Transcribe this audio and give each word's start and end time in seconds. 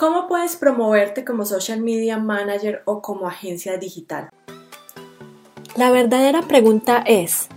¿Cómo 0.00 0.28
puedes 0.28 0.56
promoverte 0.56 1.26
como 1.26 1.44
social 1.44 1.82
media 1.82 2.16
manager 2.16 2.80
o 2.86 3.02
como 3.02 3.28
agencia 3.28 3.76
digital? 3.76 4.30
La 5.76 5.90
verdadera 5.90 6.40
pregunta 6.40 7.04
es, 7.06 7.48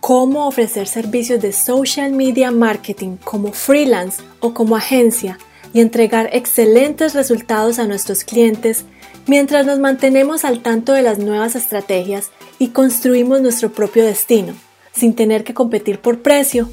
¿cómo 0.00 0.46
ofrecer 0.46 0.88
servicios 0.88 1.40
de 1.40 1.54
social 1.54 2.12
media 2.12 2.50
marketing 2.50 3.16
como 3.24 3.50
freelance 3.50 4.22
o 4.40 4.52
como 4.52 4.76
agencia 4.76 5.38
y 5.72 5.80
entregar 5.80 6.28
excelentes 6.34 7.14
resultados 7.14 7.78
a 7.78 7.86
nuestros 7.86 8.24
clientes 8.24 8.84
mientras 9.26 9.64
nos 9.64 9.78
mantenemos 9.78 10.44
al 10.44 10.60
tanto 10.60 10.92
de 10.92 11.00
las 11.00 11.18
nuevas 11.18 11.56
estrategias 11.56 12.30
y 12.58 12.72
construimos 12.72 13.40
nuestro 13.40 13.72
propio 13.72 14.04
destino, 14.04 14.52
sin 14.92 15.14
tener 15.14 15.44
que 15.44 15.54
competir 15.54 15.98
por 16.00 16.20
precio 16.20 16.68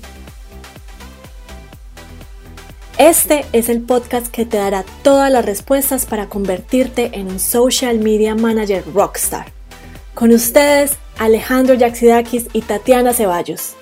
este 2.98 3.46
es 3.54 3.70
el 3.70 3.82
podcast 3.82 4.28
que 4.28 4.46
te 4.46 4.58
dará 4.58 4.86
todas 5.02 5.32
las 5.32 5.44
respuestas 5.46 6.06
para 6.06 6.30
convertirte 6.30 7.12
en 7.14 7.28
un 7.28 7.40
social 7.40 8.00
media 8.00 8.36
manager 8.36 8.84
rockstar. 8.94 9.48
Con 10.14 10.32
ustedes, 10.32 10.98
Alejandro 11.18 11.74
Yaxidakis 11.74 12.48
y 12.54 12.62
Tatiana 12.62 13.14
Ceballos. 13.14 13.76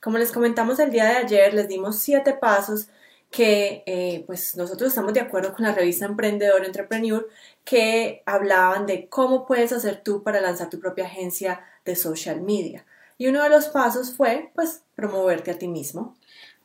Como 0.00 0.18
les 0.18 0.30
comentamos 0.30 0.78
el 0.78 0.90
día 0.90 1.06
de 1.06 1.16
ayer, 1.16 1.54
les 1.54 1.66
dimos 1.66 1.98
siete 1.98 2.34
pasos 2.34 2.88
que 3.30 3.82
eh, 3.86 4.22
pues 4.26 4.56
nosotros 4.56 4.90
estamos 4.90 5.12
de 5.12 5.20
acuerdo 5.20 5.52
con 5.52 5.64
la 5.64 5.74
revista 5.74 6.06
Emprendedor 6.06 6.64
Entrepreneur 6.64 7.28
que 7.64 8.22
hablaban 8.26 8.86
de 8.86 9.08
cómo 9.08 9.44
puedes 9.44 9.72
hacer 9.72 10.02
tú 10.02 10.22
para 10.22 10.40
lanzar 10.40 10.70
tu 10.70 10.78
propia 10.78 11.06
agencia 11.06 11.60
de 11.84 11.96
social 11.96 12.40
media. 12.40 12.86
Y 13.18 13.26
uno 13.26 13.42
de 13.42 13.50
los 13.50 13.66
pasos 13.66 14.16
fue 14.16 14.52
pues 14.54 14.82
promoverte 14.94 15.50
a 15.50 15.58
ti 15.58 15.66
mismo. 15.66 16.16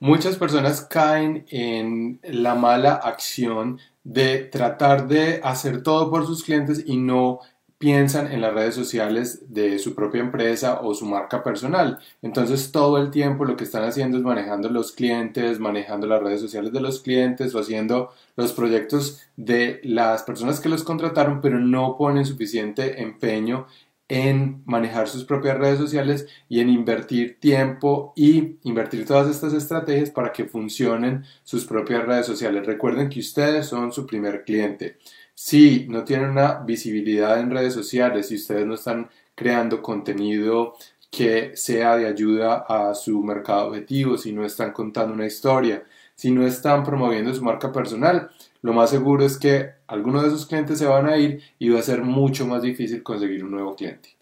Muchas 0.03 0.35
personas 0.35 0.81
caen 0.81 1.45
en 1.49 2.19
la 2.23 2.55
mala 2.55 2.95
acción 2.95 3.79
de 4.03 4.39
tratar 4.39 5.07
de 5.07 5.39
hacer 5.41 5.81
todo 5.81 6.11
por 6.11 6.25
sus 6.27 6.43
clientes 6.43 6.83
y 6.85 6.97
no 6.97 7.39
piensan 7.77 8.29
en 8.29 8.41
las 8.41 8.53
redes 8.53 8.75
sociales 8.75 9.53
de 9.53 9.79
su 9.79 9.95
propia 9.95 10.19
empresa 10.19 10.81
o 10.81 10.93
su 10.93 11.05
marca 11.05 11.41
personal. 11.41 11.99
Entonces 12.21 12.73
todo 12.73 12.97
el 12.97 13.11
tiempo 13.11 13.45
lo 13.45 13.55
que 13.55 13.63
están 13.63 13.85
haciendo 13.85 14.17
es 14.17 14.23
manejando 14.23 14.67
los 14.67 14.91
clientes, 14.91 15.61
manejando 15.61 16.05
las 16.05 16.21
redes 16.21 16.41
sociales 16.41 16.73
de 16.73 16.81
los 16.81 16.99
clientes 16.99 17.55
o 17.55 17.59
haciendo 17.59 18.11
los 18.35 18.51
proyectos 18.51 19.21
de 19.37 19.79
las 19.85 20.23
personas 20.23 20.59
que 20.59 20.67
los 20.67 20.83
contrataron, 20.83 21.39
pero 21.39 21.59
no 21.59 21.95
ponen 21.95 22.25
suficiente 22.25 23.01
empeño 23.01 23.67
en 24.09 24.61
manejar 24.65 25.07
sus 25.07 25.23
propias 25.23 25.57
redes 25.57 25.79
sociales 25.79 26.27
y 26.49 26.59
en 26.59 26.69
invertir 26.69 27.39
tiempo 27.39 28.13
y 28.15 28.57
invertir 28.63 29.05
todas 29.05 29.29
estas 29.29 29.53
estrategias 29.53 30.11
para 30.11 30.31
que 30.31 30.45
funcionen 30.45 31.23
sus 31.43 31.65
propias 31.65 32.05
redes 32.05 32.25
sociales. 32.25 32.65
Recuerden 32.65 33.09
que 33.09 33.21
ustedes 33.21 33.65
son 33.65 33.91
su 33.91 34.05
primer 34.05 34.43
cliente. 34.43 34.97
Si 35.33 35.87
no 35.89 36.03
tienen 36.03 36.31
una 36.31 36.59
visibilidad 36.59 37.39
en 37.39 37.51
redes 37.51 37.73
sociales, 37.73 38.27
si 38.27 38.35
ustedes 38.35 38.67
no 38.67 38.75
están 38.75 39.09
creando 39.35 39.81
contenido 39.81 40.75
que 41.09 41.55
sea 41.55 41.95
de 41.95 42.07
ayuda 42.07 42.65
a 42.67 42.93
su 42.95 43.21
mercado 43.23 43.67
objetivo, 43.67 44.17
si 44.17 44.31
no 44.31 44.45
están 44.45 44.71
contando 44.71 45.13
una 45.13 45.27
historia, 45.27 45.83
si 46.15 46.31
no 46.31 46.45
están 46.45 46.83
promoviendo 46.83 47.33
su 47.33 47.43
marca 47.43 47.71
personal, 47.71 48.29
lo 48.63 48.71
más 48.71 48.89
seguro 48.89 49.25
es 49.25 49.37
que 49.37 49.73
algunos 49.87 50.23
de 50.23 50.29
esos 50.29 50.45
clientes 50.45 50.79
se 50.79 50.85
van 50.85 51.05
a 51.05 51.17
ir 51.17 51.43
y 51.59 51.69
va 51.69 51.79
a 51.79 51.83
ser 51.83 52.01
mucho 52.01 52.47
más 52.47 52.63
difícil 52.63 53.03
conseguir 53.03 53.43
un 53.43 53.51
nuevo 53.51 53.75
cliente. 53.75 54.15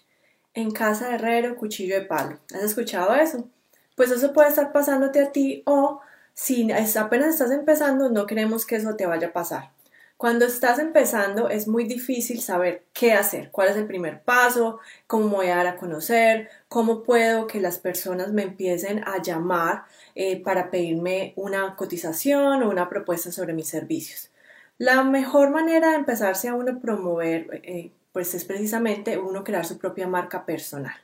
En 0.55 0.71
casa 0.71 1.09
de 1.09 1.15
herrero, 1.15 1.55
cuchillo 1.55 1.95
de 1.95 2.05
palo. 2.05 2.39
¿Has 2.53 2.63
escuchado 2.63 3.13
eso? 3.13 3.47
Pues 3.95 4.09
eso 4.09 4.33
puede 4.33 4.49
estar 4.49 4.71
pasándote 4.71 5.21
a 5.21 5.31
ti 5.31 5.61
o 5.67 6.01
si 6.33 6.67
apenas 6.71 7.27
estás 7.27 7.51
empezando, 7.51 8.09
no 8.09 8.25
queremos 8.25 8.65
que 8.65 8.77
eso 8.77 8.95
te 8.95 9.05
vaya 9.05 9.27
a 9.27 9.33
pasar. 9.33 9.69
Cuando 10.17 10.45
estás 10.45 10.79
empezando 10.79 11.49
es 11.49 11.67
muy 11.67 11.83
difícil 11.83 12.41
saber 12.41 12.83
qué 12.93 13.13
hacer, 13.13 13.51
cuál 13.51 13.69
es 13.69 13.75
el 13.75 13.85
primer 13.85 14.23
paso, 14.23 14.79
cómo 15.05 15.29
voy 15.29 15.47
a 15.47 15.57
dar 15.57 15.67
a 15.67 15.77
conocer, 15.77 16.49
cómo 16.67 17.03
puedo 17.03 17.45
que 17.45 17.61
las 17.61 17.77
personas 17.77 18.31
me 18.31 18.41
empiecen 18.41 19.03
a 19.07 19.21
llamar 19.21 19.83
eh, 20.15 20.41
para 20.41 20.71
pedirme 20.71 21.33
una 21.35 21.75
cotización 21.75 22.63
o 22.63 22.69
una 22.71 22.89
propuesta 22.89 23.31
sobre 23.31 23.53
mis 23.53 23.67
servicios. 23.67 24.30
La 24.81 25.03
mejor 25.03 25.51
manera 25.51 25.91
de 25.91 25.97
empezarse 25.97 26.47
a 26.47 26.55
uno 26.55 26.79
promover 26.79 27.61
eh, 27.63 27.91
pues 28.11 28.33
es 28.33 28.45
precisamente 28.45 29.19
uno 29.19 29.43
crear 29.43 29.63
su 29.63 29.77
propia 29.77 30.07
marca 30.07 30.43
personal. 30.43 30.95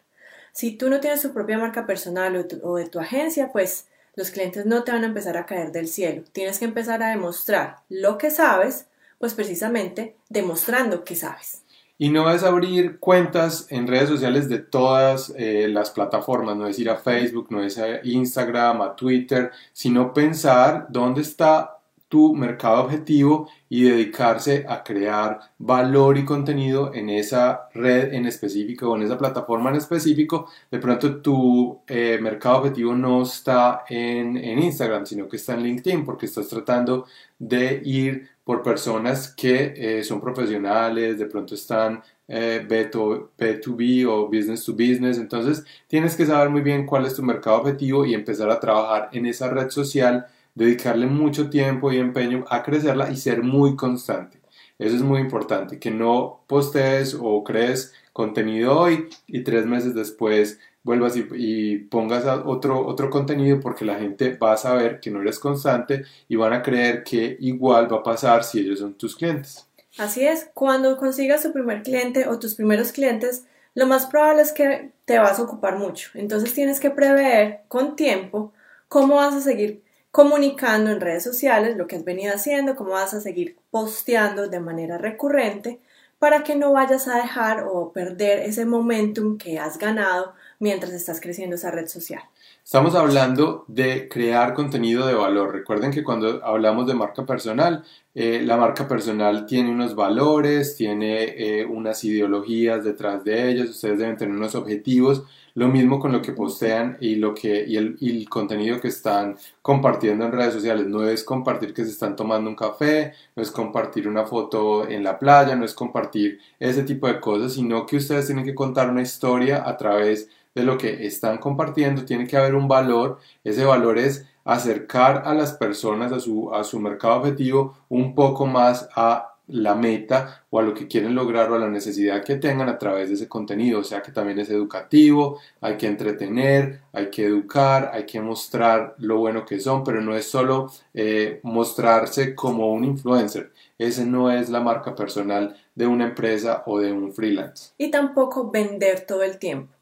Si 0.52 0.72
tú 0.72 0.90
no 0.90 1.00
tienes 1.00 1.22
tu 1.22 1.32
propia 1.32 1.60
marca 1.60 1.86
personal 1.86 2.48
o, 2.64 2.76
de 2.78 2.90
tu 2.90 3.00
agencia, 3.00 3.52
pues 3.52 3.88
los 4.16 4.32
clientes 4.32 4.66
no 4.66 4.84
te 4.84 4.94
van 4.94 5.04
a 5.04 5.06
empezar 5.06 5.38
a 5.38 5.46
caer 5.46 5.72
del 5.72 5.88
cielo. 5.90 6.24
Tienes 6.32 6.58
que 6.58 6.66
empezar 6.66 7.04
a 7.04 7.10
demostrar 7.10 7.82
lo 7.88 8.18
que 8.18 8.32
sabes 8.32 8.88
pues 9.20 9.36
precisamente 9.36 10.16
demostrando 10.28 11.04
que 11.04 11.16
sabes. 11.16 11.62
Y 12.00 12.10
no 12.10 12.32
es 12.32 12.42
abrir 12.42 12.98
cuentas 12.98 13.68
en 13.70 13.86
redes 13.86 14.10
sociales 14.10 14.50
de 14.50 14.58
todas 14.58 15.32
eh, 15.38 15.68
las 15.68 15.92
plataformas, 15.92 16.58
no 16.58 16.66
es 16.66 16.80
ir 16.80 16.90
a 16.90 16.98
Facebook, 16.98 17.50
no 17.52 17.64
es 17.64 17.78
a 17.78 18.04
Instagram, 18.04 18.82
a 18.82 18.96
Twitter, 18.96 19.52
sino 19.72 20.16
pensar 20.16 20.88
dónde 20.90 21.22
está 21.22 21.77
tu 22.08 22.34
mercado 22.34 22.84
objetivo 22.84 23.50
y 23.70 23.84
dedicarse 23.84 24.66
a 24.68 24.84
crear 24.84 25.40
valor 25.58 26.18
y 26.18 26.26
contenido 26.26 26.94
en 26.94 27.10
esa 27.10 27.70
red 27.74 28.14
en 28.14 28.26
específico 28.26 28.90
o 28.90 28.96
en 28.96 29.04
esa 29.04 29.18
plataforma 29.18 29.70
en 29.70 29.78
específico. 29.78 30.48
De 30.72 30.80
pronto 30.80 31.22
tu 31.22 31.82
eh, 31.88 32.18
mercado 32.22 32.60
objetivo 32.60 32.96
no 32.96 33.24
está 33.24 33.84
en, 33.90 34.38
en 34.38 34.60
Instagram, 34.60 35.06
sino 35.06 35.28
que 35.28 35.38
está 35.38 35.54
en 35.54 35.64
LinkedIn 35.64 36.06
porque 36.06 36.28
estás 36.28 36.48
tratando 36.48 37.06
de 37.40 37.82
ir 37.84 38.30
por 38.48 38.64
personas 38.64 39.34
que 39.34 39.74
eh, 39.76 40.04
son 40.06 40.22
profesionales, 40.22 41.20
de 41.20 41.26
pronto 41.26 41.54
están 41.54 42.02
eh, 42.30 42.66
B2B 42.66 44.06
o 44.08 44.28
business 44.28 44.64
to 44.64 44.72
business. 44.72 45.18
Entonces 45.18 45.66
tienes 45.88 46.16
que 46.16 46.26
saber 46.26 46.50
muy 46.50 46.62
bien 46.62 46.86
cuál 46.86 47.06
es 47.06 47.16
tu 47.16 47.24
mercado 47.24 47.58
objetivo 47.58 48.06
y 48.06 48.14
empezar 48.14 48.50
a 48.50 48.60
trabajar 48.60 49.10
en 49.12 49.26
esa 49.26 49.50
red 49.50 49.70
social, 49.70 50.28
dedicarle 50.58 51.06
mucho 51.06 51.50
tiempo 51.50 51.92
y 51.92 51.98
empeño 51.98 52.44
a 52.50 52.64
crecerla 52.64 53.12
y 53.12 53.16
ser 53.16 53.44
muy 53.44 53.76
constante. 53.76 54.40
Eso 54.80 54.96
es 54.96 55.02
muy 55.02 55.20
importante, 55.20 55.80
que 55.80 55.92
no 55.92 56.42
postees 56.48 57.16
o 57.20 57.44
crees 57.44 57.94
contenido 58.12 58.78
hoy 58.78 59.08
y 59.28 59.44
tres 59.44 59.66
meses 59.66 59.94
después 59.94 60.60
vuelvas 60.84 61.16
y, 61.16 61.78
pongas 61.78 62.26
otro, 62.46 62.88
otro 62.88 63.10
contenido 63.10 63.60
porque 63.60 63.86
la 63.86 64.00
gente 64.00 64.36
va 64.36 64.54
a 64.54 64.58
saber 64.58 65.00
que 65.00 65.12
no 65.12 65.22
eres 65.22 65.38
constante 65.38 66.06
y 66.28 66.36
van 66.36 66.54
a 66.54 66.64
creer 66.64 67.04
que 67.04 67.38
igual 67.40 67.92
va 67.92 67.98
a 67.98 68.04
pasar 68.04 68.44
si 68.44 68.60
ellos 68.60 68.80
son 68.80 68.96
tus 68.96 69.16
clientes. 69.16 69.68
Así 69.98 70.26
es, 70.26 70.50
cuando 70.54 70.98
consigas 70.98 71.44
tu 71.44 71.52
primer 71.52 71.84
cliente 71.84 72.28
o 72.28 72.40
tus 72.40 72.56
primeros 72.56 72.92
clientes, 72.92 73.46
lo 73.76 73.86
más 73.86 74.06
probable 74.06 74.42
es 74.42 74.54
que 74.54 74.92
te 75.06 75.20
vas 75.20 75.38
a 75.38 75.44
ocupar 75.44 75.78
mucho. 75.78 76.10
Entonces 76.14 76.54
tienes 76.54 76.80
que 76.80 76.90
prever 76.90 77.62
con 77.68 77.96
tiempo 77.96 78.54
cómo 78.88 79.16
vas 79.16 79.36
a 79.36 79.42
seguir 79.42 79.84
comunicando 80.18 80.90
en 80.90 81.00
redes 81.00 81.24
sociales 81.24 81.78
lo 81.78 81.86
que 81.86 81.96
has 81.96 82.04
venido 82.04 82.34
haciendo, 82.34 82.76
cómo 82.76 82.90
vas 82.90 83.14
a 83.14 83.22
seguir 83.22 83.60
posteando 83.70 84.48
de 84.48 84.60
manera 84.60 84.98
recurrente 84.98 85.80
para 86.18 86.44
que 86.44 86.56
no 86.56 86.74
vayas 86.74 87.08
a 87.08 87.18
dejar 87.18 87.66
o 87.70 87.92
perder 87.92 88.40
ese 88.40 88.66
momentum 88.66 89.38
que 89.38 89.60
has 89.60 89.78
ganado 89.78 90.34
mientras 90.58 90.92
estás 90.94 91.22
creciendo 91.22 91.56
esa 91.56 91.70
red 91.70 91.86
social. 91.86 92.24
Estamos 92.68 92.96
hablando 92.96 93.64
de 93.70 94.10
crear 94.10 94.54
contenido 94.54 95.08
de 95.08 95.14
valor. 95.14 95.54
Recuerden 95.54 95.90
que 95.90 96.04
cuando 96.04 96.44
hablamos 96.44 96.86
de 96.86 96.96
marca 96.96 97.26
personal, 97.26 97.86
eh, 98.14 98.42
la 98.44 98.58
marca 98.58 98.90
personal 98.90 99.46
tiene 99.46 99.72
unos 99.72 99.96
valores, 99.96 100.76
tiene 100.76 101.24
eh, 101.38 101.66
unas 101.66 102.04
ideologías 102.04 102.84
detrás 102.84 103.24
de 103.24 103.50
ellas, 103.50 103.70
ustedes 103.70 104.00
deben 104.00 104.18
tener 104.18 104.36
unos 104.36 104.54
objetivos. 104.54 105.24
Lo 105.54 105.70
mismo 105.70 105.98
con 105.98 106.12
lo 106.12 106.22
que 106.22 106.34
postean 106.34 106.98
y, 107.00 107.16
lo 107.16 107.34
que, 107.34 107.64
y 107.66 107.78
el, 107.78 107.96
y 108.02 108.20
el 108.20 108.28
contenido 108.28 108.82
que 108.82 108.90
están 108.90 109.38
compartiendo 109.62 110.26
en 110.26 110.34
redes 110.34 110.56
sociales. 110.56 110.88
No 110.88 111.08
es 111.08 111.24
compartir 111.24 111.74
que 111.74 111.86
se 111.86 111.92
están 111.92 112.18
tomando 112.18 112.50
un 112.50 112.56
café, 112.58 113.14
no 113.38 113.44
es 113.44 113.50
compartir 113.50 114.10
una 114.10 114.26
foto 114.26 114.90
en 114.90 115.06
la 115.06 115.18
playa, 115.18 115.56
no 115.56 115.64
es 115.64 115.74
compartir 115.74 116.42
ese 116.60 116.84
tipo 116.84 117.08
de 117.08 117.22
cosas, 117.22 117.54
sino 117.54 117.86
que 117.86 117.96
ustedes 117.96 118.26
tienen 118.26 118.44
que 118.44 118.54
contar 118.54 118.90
una 118.90 119.02
historia 119.02 119.64
a 119.66 119.78
través 119.78 120.28
de 120.28 120.37
lo 120.64 120.78
que 120.78 121.06
están 121.06 121.38
compartiendo, 121.38 122.06
tiene 122.06 122.28
que 122.28 122.38
haber 122.38 122.56
un 122.56 122.68
valor, 122.68 123.20
ese 123.44 123.66
valor 123.66 123.98
es 123.98 124.26
acercar 124.44 125.24
a 125.26 125.34
las 125.34 125.54
personas 125.54 126.12
a 126.12 126.20
su, 126.20 126.54
a 126.54 126.64
su 126.64 126.80
mercado 126.80 127.18
objetivo 127.18 127.78
un 127.90 128.16
poco 128.16 128.46
más 128.46 128.88
a 128.96 129.34
la 129.48 129.76
meta 129.76 130.46
o 130.50 130.60
a 130.60 130.62
lo 130.62 130.74
que 130.74 130.88
quieren 130.88 131.16
lograr 131.16 131.50
o 131.50 131.56
a 131.56 131.60
la 131.60 131.70
necesidad 131.70 132.24
que 132.24 132.36
tengan 132.36 132.70
a 132.70 132.78
través 132.78 133.10
de 133.10 133.16
ese 133.16 133.28
contenido, 133.28 133.80
o 133.80 133.84
sea 133.84 134.02
que 134.02 134.12
también 134.12 134.40
es 134.40 134.50
educativo, 134.50 135.40
hay 135.62 135.78
que 135.78 135.88
entretener, 135.88 136.82
hay 136.92 137.10
que 137.10 137.26
educar, 137.26 137.92
hay 137.94 138.06
que 138.06 138.22
mostrar 138.22 138.96
lo 139.00 139.18
bueno 139.18 139.46
que 139.46 139.60
son, 139.60 139.84
pero 139.84 140.02
no 140.02 140.16
es 140.16 140.30
solo 140.30 140.72
eh, 140.94 141.40
mostrarse 141.44 142.36
como 142.36 142.72
un 142.74 142.84
influencer, 142.84 143.52
ese 143.78 144.06
no 144.06 144.32
es 144.32 144.50
la 144.50 144.60
marca 144.60 144.96
personal 144.96 145.56
de 145.76 145.88
una 145.88 146.06
empresa 146.06 146.64
o 146.66 146.80
de 146.80 146.92
un 146.92 147.14
freelance. 147.14 147.72
Y 147.78 147.90
tampoco 147.90 148.52
vender 148.52 149.06
todo 149.06 149.24
el 149.24 149.40
tiempo. 149.40 149.77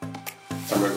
Hasta 0.50 0.76
luego. 0.78 0.96